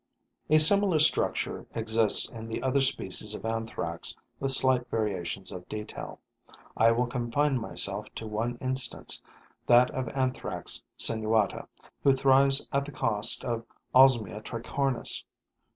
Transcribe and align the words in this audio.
A 0.49 0.57
similar 0.57 0.97
structure 0.97 1.67
exists 1.75 2.27
in 2.31 2.47
the 2.47 2.63
other 2.63 2.81
species 2.81 3.35
of 3.35 3.45
Anthrax 3.45 4.17
with 4.39 4.51
slight 4.51 4.89
variations 4.89 5.51
of 5.51 5.69
detail. 5.69 6.19
I 6.75 6.89
will 6.91 7.05
confine 7.05 7.59
myself 7.59 8.09
to 8.15 8.25
one 8.25 8.57
instance, 8.61 9.21
that 9.67 9.91
of 9.91 10.09
Anthrax 10.09 10.83
sinuata, 10.97 11.67
who 12.01 12.13
thrives 12.13 12.67
at 12.73 12.83
the 12.85 12.91
cost 12.91 13.45
of 13.45 13.63
Osmia 13.93 14.41
tricornis. 14.41 15.23